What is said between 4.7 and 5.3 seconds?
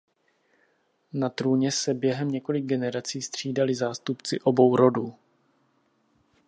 rodů.